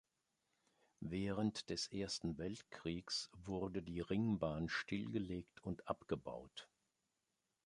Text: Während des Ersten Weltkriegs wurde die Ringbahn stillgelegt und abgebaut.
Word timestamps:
Während 1.05 1.69
des 1.69 1.85
Ersten 1.91 2.39
Weltkriegs 2.39 3.29
wurde 3.33 3.83
die 3.83 3.99
Ringbahn 4.01 4.67
stillgelegt 4.67 5.61
und 5.63 5.87
abgebaut. 5.87 6.67